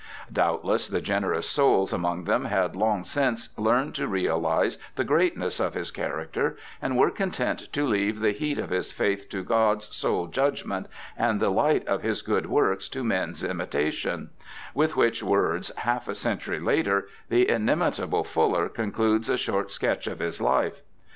[0.33, 5.75] Doubtless the generous souls among them had long since learned to realize the greatness of
[5.75, 10.25] his character, and were content to leave' the heat of his faith to God's sole
[10.25, 14.31] judgement, and the light of his good works to men's imitation',
[14.73, 20.17] with which words, half a century later, the inimitable Fuller concludes a short sketch of
[20.17, 20.81] his life.